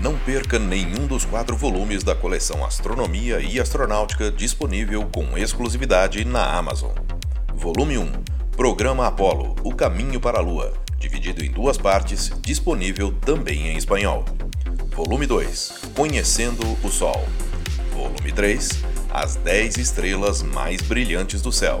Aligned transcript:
Não 0.00 0.16
perca 0.16 0.60
nenhum 0.60 1.08
dos 1.08 1.24
quatro 1.24 1.56
volumes 1.56 2.04
da 2.04 2.14
coleção 2.14 2.64
Astronomia 2.64 3.40
e 3.40 3.58
Astronáutica 3.58 4.30
disponível 4.30 5.04
com 5.12 5.36
exclusividade 5.36 6.24
na 6.24 6.56
Amazon. 6.56 6.92
Volume 7.52 7.98
1 7.98 8.12
Programa 8.56 9.08
Apollo 9.08 9.56
O 9.64 9.74
Caminho 9.74 10.20
para 10.20 10.38
a 10.38 10.40
Lua, 10.40 10.72
dividido 11.00 11.44
em 11.44 11.50
duas 11.50 11.76
partes, 11.76 12.30
disponível 12.40 13.12
também 13.12 13.66
em 13.66 13.76
espanhol. 13.76 14.24
Volume 14.94 15.26
2 15.26 15.90
Conhecendo 15.96 16.64
o 16.84 16.88
Sol. 16.88 17.26
Volume 17.92 18.30
3 18.30 18.84
As 19.10 19.34
10 19.34 19.78
estrelas 19.78 20.44
mais 20.44 20.80
brilhantes 20.80 21.42
do 21.42 21.50
céu. 21.50 21.80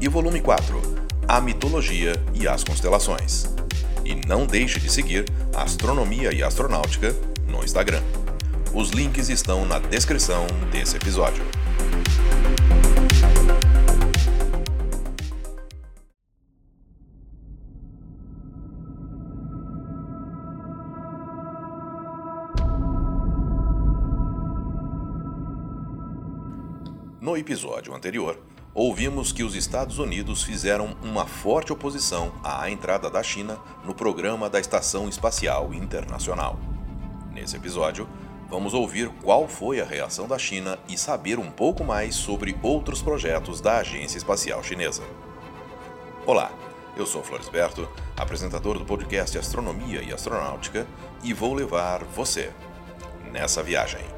E 0.00 0.08
volume 0.08 0.40
4 0.40 0.80
A 1.28 1.38
Mitologia 1.38 2.14
e 2.32 2.48
as 2.48 2.64
Constelações. 2.64 3.44
E 4.06 4.14
não 4.26 4.46
deixe 4.46 4.80
de 4.80 4.90
seguir 4.90 5.26
Astronomia 5.54 6.32
e 6.32 6.42
Astronáutica 6.42 7.14
no 7.48 7.64
Instagram. 7.64 8.02
Os 8.72 8.90
links 8.90 9.28
estão 9.28 9.64
na 9.64 9.78
descrição 9.78 10.46
desse 10.70 10.96
episódio. 10.96 11.42
No 27.20 27.36
episódio 27.36 27.94
anterior, 27.94 28.38
ouvimos 28.72 29.32
que 29.32 29.42
os 29.42 29.54
Estados 29.54 29.98
Unidos 29.98 30.42
fizeram 30.42 30.96
uma 31.02 31.26
forte 31.26 31.72
oposição 31.72 32.32
à 32.44 32.70
entrada 32.70 33.10
da 33.10 33.22
China 33.22 33.58
no 33.84 33.94
programa 33.94 34.48
da 34.48 34.60
Estação 34.60 35.08
Espacial 35.08 35.74
Internacional. 35.74 36.67
Nesse 37.40 37.56
episódio, 37.56 38.08
vamos 38.50 38.74
ouvir 38.74 39.08
qual 39.22 39.46
foi 39.46 39.80
a 39.80 39.84
reação 39.84 40.26
da 40.26 40.36
China 40.36 40.76
e 40.88 40.98
saber 40.98 41.38
um 41.38 41.52
pouco 41.52 41.84
mais 41.84 42.16
sobre 42.16 42.58
outros 42.64 43.00
projetos 43.00 43.60
da 43.60 43.78
Agência 43.78 44.18
Espacial 44.18 44.60
Chinesa. 44.60 45.04
Olá, 46.26 46.50
eu 46.96 47.06
sou 47.06 47.22
Floresberto, 47.22 47.88
apresentador 48.16 48.76
do 48.76 48.84
podcast 48.84 49.38
Astronomia 49.38 50.02
e 50.02 50.12
Astronáutica, 50.12 50.84
e 51.22 51.32
vou 51.32 51.54
levar 51.54 52.02
você 52.02 52.50
nessa 53.30 53.62
viagem. 53.62 54.17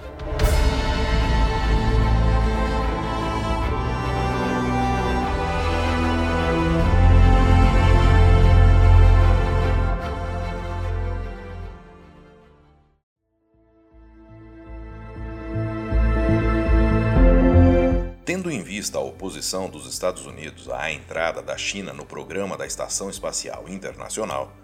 Vista 18.81 18.97
a 18.97 19.03
oposição 19.03 19.69
dos 19.69 19.85
Estados 19.85 20.25
Unidos 20.25 20.71
à 20.71 20.91
entrada 20.91 21.43
da 21.43 21.55
China 21.55 21.93
no 21.93 22.07
programa 22.07 22.57
da 22.57 22.67
Estação 22.67 23.11
Espacial 23.11 23.69
Internacional, 23.69 24.55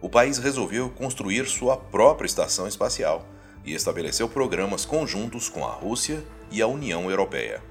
o 0.00 0.08
país 0.08 0.38
resolveu 0.38 0.90
construir 0.90 1.46
sua 1.46 1.76
própria 1.76 2.26
estação 2.26 2.66
espacial 2.66 3.24
e 3.64 3.72
estabeleceu 3.72 4.28
programas 4.28 4.84
conjuntos 4.84 5.48
com 5.48 5.64
a 5.64 5.70
Rússia 5.70 6.24
e 6.50 6.60
a 6.60 6.66
União 6.66 7.08
Europeia. 7.08 7.62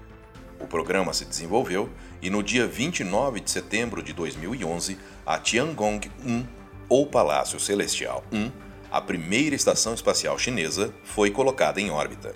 O 0.57 0.65
programa 0.65 1.11
se 1.11 1.25
desenvolveu 1.25 1.89
e 2.21 2.29
no 2.29 2.41
dia 2.41 2.65
29 2.65 3.41
de 3.41 3.51
setembro 3.51 4.01
de 4.01 4.13
2011, 4.13 4.97
a 5.25 5.37
Tiangong-1, 5.37 6.45
ou 6.87 7.07
Palácio 7.07 7.59
Celestial 7.59 8.23
1, 8.31 8.49
a 8.89 9.01
primeira 9.01 9.53
estação 9.53 9.93
espacial 9.93 10.39
chinesa, 10.39 10.93
foi 11.03 11.29
colocada 11.29 11.81
em 11.81 11.91
órbita. 11.91 12.33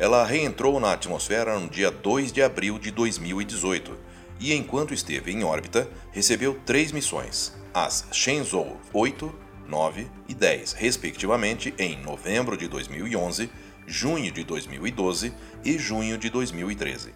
Ela 0.00 0.24
reentrou 0.24 0.80
na 0.80 0.94
atmosfera 0.94 1.58
no 1.58 1.68
dia 1.68 1.90
2 1.90 2.32
de 2.32 2.42
abril 2.42 2.78
de 2.78 2.90
2018 2.90 3.98
e, 4.40 4.54
enquanto 4.54 4.94
esteve 4.94 5.30
em 5.30 5.44
órbita, 5.44 5.86
recebeu 6.10 6.58
três 6.64 6.90
missões, 6.90 7.52
as 7.74 8.06
Shenzhou 8.10 8.80
8, 8.94 9.30
9 9.68 10.10
e 10.26 10.32
10, 10.32 10.72
respectivamente, 10.72 11.74
em 11.78 12.00
novembro 12.00 12.56
de 12.56 12.66
2011, 12.66 13.50
junho 13.86 14.32
de 14.32 14.42
2012 14.42 15.34
e 15.62 15.78
junho 15.78 16.16
de 16.16 16.30
2013. 16.30 17.12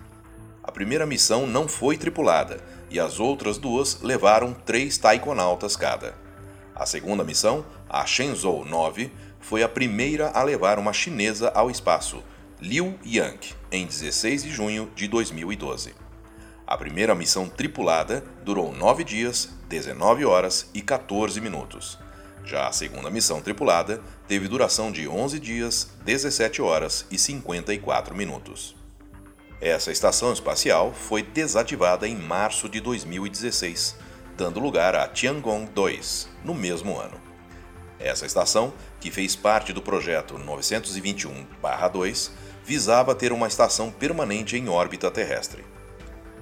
A 0.62 0.70
primeira 0.70 1.06
missão 1.06 1.46
não 1.46 1.66
foi 1.66 1.96
tripulada 1.96 2.62
e 2.90 3.00
as 3.00 3.18
outras 3.18 3.56
duas 3.56 4.02
levaram 4.02 4.52
três 4.52 4.98
taikonautas 4.98 5.74
cada. 5.74 6.14
A 6.74 6.84
segunda 6.84 7.24
missão, 7.24 7.64
a 7.88 8.04
Shenzhou 8.04 8.62
9, 8.62 9.10
foi 9.40 9.62
a 9.62 9.68
primeira 9.70 10.28
a 10.34 10.42
levar 10.42 10.78
uma 10.78 10.92
chinesa 10.92 11.48
ao 11.54 11.70
espaço 11.70 12.22
Liu 12.66 12.98
Yang, 13.04 13.52
em 13.70 13.84
16 13.84 14.42
de 14.42 14.50
junho 14.50 14.90
de 14.96 15.06
2012. 15.06 15.94
A 16.66 16.78
primeira 16.78 17.14
missão 17.14 17.46
tripulada 17.46 18.24
durou 18.42 18.72
9 18.72 19.04
dias, 19.04 19.50
19 19.68 20.24
horas 20.24 20.70
e 20.72 20.80
14 20.80 21.42
minutos. 21.42 21.98
Já 22.42 22.66
a 22.66 22.72
segunda 22.72 23.10
missão 23.10 23.42
tripulada 23.42 24.00
teve 24.26 24.48
duração 24.48 24.90
de 24.90 25.06
11 25.06 25.38
dias, 25.40 25.90
17 26.06 26.62
horas 26.62 27.04
e 27.10 27.18
54 27.18 28.16
minutos. 28.16 28.74
Essa 29.60 29.92
estação 29.92 30.32
espacial 30.32 30.94
foi 30.94 31.22
desativada 31.22 32.08
em 32.08 32.16
março 32.16 32.66
de 32.66 32.80
2016, 32.80 33.94
dando 34.38 34.58
lugar 34.58 34.94
a 34.94 35.06
Tiangong 35.06 35.66
2 35.66 36.28
no 36.42 36.54
mesmo 36.54 36.98
ano. 36.98 37.20
Essa 38.00 38.24
estação, 38.26 38.72
que 39.00 39.10
fez 39.10 39.36
parte 39.36 39.70
do 39.72 39.82
projeto 39.82 40.38
921-2, 40.38 42.30
visava 42.64 43.14
ter 43.14 43.32
uma 43.32 43.46
estação 43.46 43.90
permanente 43.90 44.56
em 44.56 44.68
órbita 44.68 45.10
terrestre. 45.10 45.64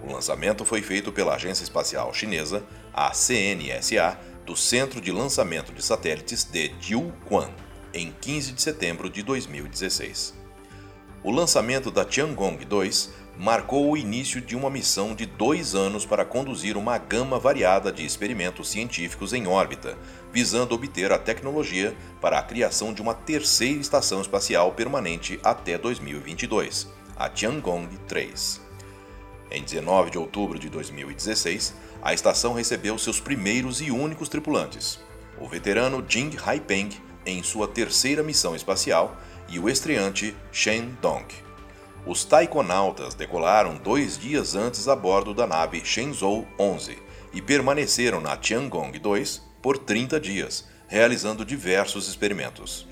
O 0.03 0.13
lançamento 0.13 0.65
foi 0.65 0.83
feito 0.83 1.13
pela 1.13 1.35
Agência 1.35 1.63
Espacial 1.63 2.13
Chinesa, 2.13 2.65
a 2.93 3.13
CNSA, 3.13 4.19
do 4.45 4.57
Centro 4.57 5.01
de 5.01 5.13
Lançamento 5.13 5.73
de 5.73 5.83
Satélites 5.85 6.45
de 6.45 6.75
Jiuquan, 6.81 7.51
em 7.95 8.13
15 8.21 8.53
de 8.53 8.63
setembro 8.63 9.09
de 9.09 9.23
2016. 9.23 10.42
O 11.25 11.31
lançamento 11.31 11.89
da 11.89 12.05
Tiangong 12.05 12.65
2 12.65 13.13
marcou 13.39 13.89
o 13.89 13.97
início 13.97 14.41
de 14.41 14.57
uma 14.57 14.69
missão 14.69 15.15
de 15.15 15.25
dois 15.25 15.73
anos 15.73 16.05
para 16.05 16.25
conduzir 16.25 16.77
uma 16.77 16.99
gama 16.99 17.39
variada 17.39 17.93
de 17.93 18.05
experimentos 18.05 18.69
científicos 18.69 19.33
em 19.33 19.47
órbita, 19.47 19.97
visando 20.33 20.75
obter 20.75 21.13
a 21.13 21.19
tecnologia 21.19 21.97
para 22.21 22.41
a 22.41 22.43
criação 22.43 22.93
de 22.93 23.01
uma 23.01 23.15
terceira 23.15 23.81
estação 23.81 24.21
espacial 24.21 24.73
permanente 24.73 25.39
até 25.45 25.79
2022, 25.79 26.89
a 27.17 27.29
Tiangong 27.29 27.89
3. 28.09 28.61
Em 29.53 29.63
19 29.63 30.11
de 30.11 30.19
outubro 30.19 30.59
de 30.59 30.69
2016, 30.69 31.73
a 32.03 32.13
estação 32.13 32.53
recebeu 32.53 32.99
seus 32.99 33.21
primeiros 33.21 33.81
e 33.81 33.93
únicos 33.93 34.29
tripulantes, 34.29 34.99
o 35.41 35.47
veterano 35.47 36.05
Jing 36.07 36.37
Haipeng 36.45 36.91
em 37.25 37.43
sua 37.45 37.69
terceira 37.69 38.25
missão 38.25 38.57
espacial 38.57 39.17
e 39.49 39.59
o 39.59 39.69
estreante 39.69 40.35
Shen 40.51 40.97
Dong. 41.01 41.27
Os 42.05 42.25
taikonautas 42.25 43.15
decolaram 43.15 43.77
dois 43.77 44.19
dias 44.19 44.55
antes 44.57 44.89
a 44.89 44.97
bordo 44.97 45.33
da 45.33 45.47
nave 45.47 45.85
Shenzhou 45.85 46.47
11 46.59 46.99
e 47.33 47.41
permaneceram 47.41 48.21
na 48.21 48.37
Tiangong 48.37 48.99
2 48.99 49.43
por 49.63 49.79
30 49.79 50.19
dias, 50.19 50.69
realizando 50.89 51.45
diversos 51.45 52.09
experimentos. 52.09 52.87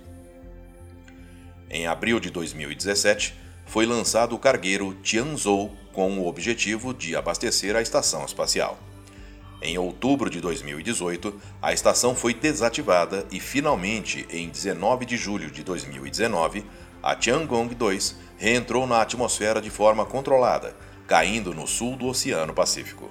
Em 1.68 1.86
abril 1.86 2.20
de 2.20 2.30
2017, 2.30 3.34
foi 3.66 3.84
lançado 3.86 4.34
o 4.34 4.38
cargueiro 4.38 4.94
Tianzhou 5.02 5.74
com 5.92 6.18
o 6.18 6.26
objetivo 6.26 6.94
de 6.94 7.14
abastecer 7.16 7.76
a 7.76 7.82
estação 7.82 8.24
espacial. 8.24 8.78
Em 9.62 9.76
outubro 9.76 10.30
de 10.30 10.40
2018, 10.40 11.34
a 11.60 11.72
estação 11.72 12.14
foi 12.14 12.32
desativada 12.32 13.26
e 13.30 13.38
finalmente, 13.38 14.26
em 14.30 14.48
19 14.48 15.04
de 15.04 15.18
julho 15.18 15.50
de 15.50 15.62
2019, 15.62 16.64
a 17.02 17.14
Tiangong 17.14 17.74
2 17.74 18.16
reentrou 18.38 18.86
na 18.86 19.02
atmosfera 19.02 19.60
de 19.60 19.68
forma 19.68 20.06
controlada, 20.06 20.74
caindo 21.06 21.52
no 21.52 21.66
sul 21.66 21.94
do 21.94 22.06
Oceano 22.06 22.54
Pacífico. 22.54 23.10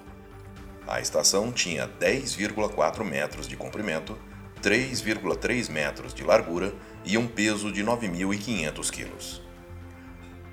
A 0.88 1.00
estação 1.00 1.52
tinha 1.52 1.88
10,4 2.00 3.04
metros 3.04 3.48
de 3.48 3.56
comprimento, 3.56 4.18
3,3 4.60 5.70
metros 5.70 6.16
de 6.16 6.24
largura 6.24 6.74
e 7.06 7.16
um 7.16 7.28
peso 7.28 7.72
de 7.72 7.84
9.500 7.84 8.90
quilos. 8.90 9.49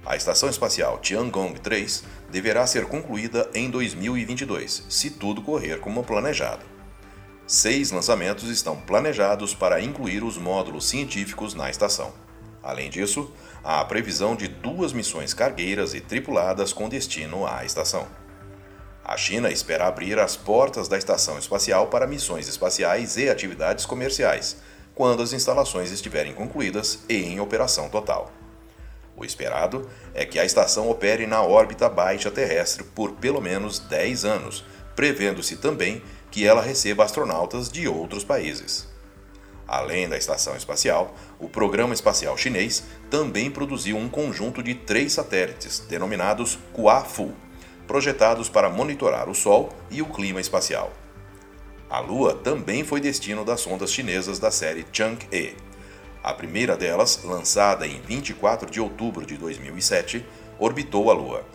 A 0.06 0.14
estação 0.14 0.48
espacial 0.48 1.00
Tiangong 1.00 1.58
3 1.58 2.04
deverá 2.30 2.64
ser 2.64 2.86
concluída 2.86 3.50
em 3.52 3.68
2022, 3.68 4.84
se 4.88 5.10
tudo 5.10 5.42
correr 5.42 5.80
como 5.80 6.04
planejado. 6.04 6.64
Seis 7.44 7.90
lançamentos 7.90 8.48
estão 8.48 8.76
planejados 8.76 9.52
para 9.52 9.80
incluir 9.80 10.22
os 10.22 10.38
módulos 10.38 10.88
científicos 10.88 11.54
na 11.54 11.68
estação. 11.68 12.12
Além 12.62 12.88
disso, 12.88 13.32
há 13.64 13.80
a 13.80 13.84
previsão 13.84 14.36
de 14.36 14.46
duas 14.46 14.92
missões 14.92 15.34
cargueiras 15.34 15.92
e 15.92 16.00
tripuladas 16.00 16.72
com 16.72 16.88
destino 16.88 17.44
à 17.44 17.64
estação. 17.64 18.06
A 19.04 19.16
China 19.16 19.50
espera 19.50 19.88
abrir 19.88 20.20
as 20.20 20.36
portas 20.36 20.86
da 20.86 20.96
estação 20.96 21.36
espacial 21.36 21.88
para 21.88 22.06
missões 22.06 22.46
espaciais 22.46 23.16
e 23.16 23.28
atividades 23.28 23.84
comerciais, 23.84 24.56
quando 24.94 25.20
as 25.20 25.32
instalações 25.32 25.90
estiverem 25.90 26.32
concluídas 26.32 27.00
e 27.08 27.16
em 27.16 27.40
operação 27.40 27.88
total. 27.88 28.32
O 29.16 29.24
esperado 29.24 29.88
é 30.12 30.26
que 30.26 30.38
a 30.38 30.44
estação 30.44 30.90
opere 30.90 31.26
na 31.26 31.42
órbita 31.42 31.88
baixa 31.88 32.30
terrestre 32.30 32.84
por 32.84 33.12
pelo 33.12 33.40
menos 33.40 33.78
10 33.78 34.24
anos, 34.26 34.64
prevendo-se 34.94 35.56
também 35.56 36.02
que 36.30 36.46
ela 36.46 36.60
receba 36.60 37.04
astronautas 37.04 37.70
de 37.70 37.88
outros 37.88 38.22
países. 38.22 38.86
Além 39.66 40.08
da 40.08 40.16
estação 40.16 40.54
espacial, 40.54 41.14
o 41.40 41.48
programa 41.48 41.94
espacial 41.94 42.36
chinês 42.36 42.84
também 43.10 43.50
produziu 43.50 43.96
um 43.96 44.08
conjunto 44.08 44.62
de 44.62 44.74
três 44.74 45.12
satélites, 45.12 45.80
denominados 45.80 46.58
Kuafu, 46.72 47.32
projetados 47.86 48.48
para 48.48 48.68
monitorar 48.68 49.28
o 49.28 49.34
Sol 49.34 49.70
e 49.90 50.02
o 50.02 50.06
clima 50.06 50.40
espacial. 50.40 50.92
A 51.88 52.00
Lua 52.00 52.34
também 52.34 52.84
foi 52.84 53.00
destino 53.00 53.44
das 53.44 53.60
sondas 53.60 53.92
chinesas 53.92 54.38
da 54.38 54.50
série 54.50 54.84
Chang'e. 54.92 55.56
A 56.26 56.34
primeira 56.34 56.76
delas, 56.76 57.20
lançada 57.22 57.86
em 57.86 58.00
24 58.00 58.68
de 58.68 58.80
outubro 58.80 59.24
de 59.24 59.36
2007, 59.36 60.26
orbitou 60.58 61.08
a 61.08 61.14
Lua. 61.14 61.46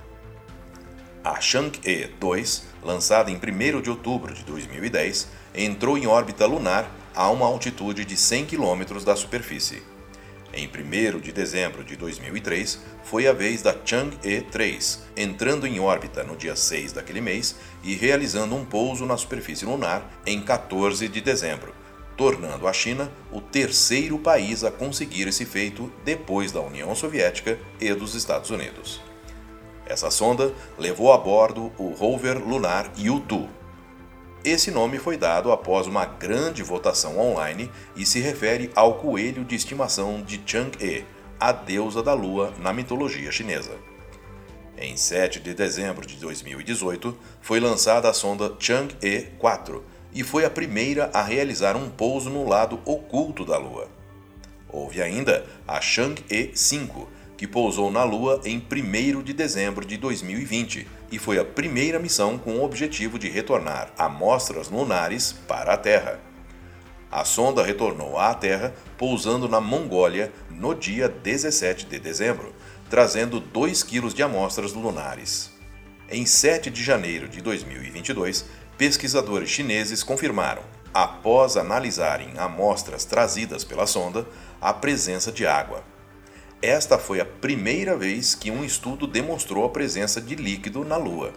A 1.21 1.41
Chang'e 1.41 2.09
2, 2.17 2.63
lançada 2.81 3.29
em 3.29 3.35
1 3.35 3.81
de 3.81 3.89
outubro 3.89 4.33
de 4.33 4.45
2010, 4.45 5.27
entrou 5.53 5.97
em 5.97 6.07
órbita 6.07 6.45
lunar 6.45 6.89
a 7.13 7.29
uma 7.29 7.47
altitude 7.47 8.05
de 8.05 8.15
100 8.15 8.45
km 8.45 9.03
da 9.05 9.13
superfície. 9.13 9.83
Em 10.53 10.69
1 10.69 11.19
de 11.19 11.33
dezembro 11.33 11.83
de 11.83 11.97
2003, 11.97 12.79
foi 13.03 13.27
a 13.27 13.33
vez 13.33 13.61
da 13.61 13.75
Chang'e 13.83 14.39
3, 14.49 14.99
entrando 15.17 15.67
em 15.67 15.81
órbita 15.81 16.23
no 16.23 16.37
dia 16.37 16.55
6 16.55 16.93
daquele 16.93 17.19
mês 17.19 17.57
e 17.83 17.93
realizando 17.93 18.55
um 18.55 18.63
pouso 18.63 19.05
na 19.05 19.17
superfície 19.17 19.65
lunar 19.65 20.09
em 20.25 20.41
14 20.41 21.09
de 21.09 21.19
dezembro, 21.19 21.73
tornando 22.21 22.67
a 22.67 22.73
China 22.73 23.11
o 23.31 23.41
terceiro 23.41 24.19
país 24.19 24.63
a 24.63 24.69
conseguir 24.69 25.27
esse 25.27 25.43
feito 25.43 25.91
depois 26.05 26.51
da 26.51 26.61
União 26.61 26.93
Soviética 26.93 27.57
e 27.79 27.91
dos 27.95 28.13
Estados 28.13 28.51
Unidos. 28.51 29.01
Essa 29.87 30.11
sonda 30.11 30.53
levou 30.77 31.11
a 31.11 31.17
bordo 31.17 31.71
o 31.79 31.89
rover 31.89 32.37
lunar 32.37 32.91
Yutu, 32.95 33.49
esse 34.45 34.69
nome 34.69 34.99
foi 34.99 35.17
dado 35.17 35.51
após 35.51 35.87
uma 35.87 36.05
grande 36.05 36.61
votação 36.61 37.19
online 37.19 37.71
e 37.95 38.05
se 38.05 38.19
refere 38.19 38.69
ao 38.75 38.95
coelho 38.95 39.43
de 39.43 39.55
estimação 39.55 40.21
de 40.21 40.39
Chang'e, 40.45 41.03
a 41.39 41.51
deusa 41.51 42.03
da 42.03 42.13
lua 42.13 42.53
na 42.59 42.71
mitologia 42.71 43.31
chinesa. 43.31 43.73
Em 44.77 44.95
7 44.95 45.39
de 45.39 45.55
dezembro 45.55 46.05
de 46.05 46.17
2018, 46.17 47.17
foi 47.41 47.59
lançada 47.59 48.09
a 48.09 48.13
sonda 48.13 48.55
Chang'e 48.59 49.27
4 49.39 50.00
e 50.13 50.23
foi 50.23 50.45
a 50.45 50.49
primeira 50.49 51.09
a 51.13 51.21
realizar 51.21 51.75
um 51.75 51.89
pouso 51.89 52.29
no 52.29 52.47
lado 52.47 52.79
oculto 52.85 53.45
da 53.45 53.57
Lua. 53.57 53.87
Houve 54.67 55.01
ainda 55.01 55.45
a 55.67 55.81
Chang'e 55.81 56.51
5, 56.53 57.09
que 57.37 57.47
pousou 57.47 57.91
na 57.91 58.03
Lua 58.03 58.39
em 58.45 58.57
1 58.57 59.21
de 59.23 59.33
dezembro 59.33 59.85
de 59.85 59.97
2020 59.97 60.87
e 61.11 61.19
foi 61.19 61.39
a 61.39 61.43
primeira 61.43 61.99
missão 61.99 62.37
com 62.37 62.57
o 62.57 62.63
objetivo 62.63 63.17
de 63.17 63.29
retornar 63.29 63.91
amostras 63.97 64.69
lunares 64.69 65.33
para 65.47 65.73
a 65.73 65.77
Terra. 65.77 66.19
A 67.11 67.25
sonda 67.25 67.61
retornou 67.61 68.17
à 68.17 68.33
Terra 68.33 68.73
pousando 68.97 69.49
na 69.49 69.59
Mongólia 69.59 70.31
no 70.49 70.73
dia 70.73 71.09
17 71.09 71.85
de 71.85 71.99
dezembro, 71.99 72.53
trazendo 72.89 73.39
2 73.39 73.83
quilos 73.83 74.13
de 74.13 74.23
amostras 74.23 74.71
lunares. 74.71 75.51
Em 76.09 76.25
7 76.25 76.69
de 76.69 76.83
janeiro 76.83 77.27
de 77.27 77.41
2022, 77.41 78.45
pesquisadores 78.81 79.47
chineses 79.47 80.01
confirmaram, 80.01 80.63
após 80.91 81.55
analisarem 81.55 82.33
amostras 82.39 83.05
trazidas 83.05 83.63
pela 83.63 83.85
sonda, 83.85 84.25
a 84.59 84.73
presença 84.73 85.31
de 85.31 85.45
água. 85.45 85.83
Esta 86.63 86.97
foi 86.97 87.19
a 87.19 87.25
primeira 87.25 87.95
vez 87.95 88.33
que 88.33 88.49
um 88.49 88.65
estudo 88.65 89.05
demonstrou 89.05 89.65
a 89.65 89.69
presença 89.69 90.19
de 90.19 90.33
líquido 90.33 90.83
na 90.83 90.97
Lua. 90.97 91.31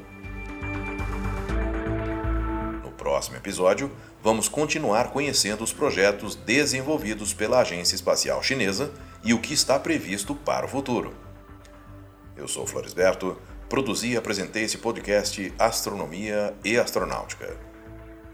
No 2.82 2.90
próximo 2.92 3.36
episódio, 3.36 3.92
vamos 4.22 4.48
continuar 4.48 5.10
conhecendo 5.10 5.62
os 5.62 5.70
projetos 5.70 6.34
desenvolvidos 6.34 7.34
pela 7.34 7.60
Agência 7.60 7.94
Espacial 7.94 8.42
Chinesa 8.42 8.90
e 9.22 9.34
o 9.34 9.38
que 9.38 9.52
está 9.52 9.78
previsto 9.78 10.34
para 10.34 10.64
o 10.64 10.68
futuro. 10.68 11.12
Eu 12.34 12.48
sou 12.48 12.66
Floresberto, 12.66 13.36
produzi 13.68 14.12
e 14.12 14.16
apresentei 14.16 14.64
esse 14.64 14.78
podcast 14.78 15.52
Astronomia 15.58 16.54
e 16.64 16.78
Astronáutica. 16.78 17.56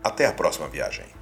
Até 0.02 0.26
a 0.26 0.32
próxima 0.32 0.68
viagem. 0.68 1.19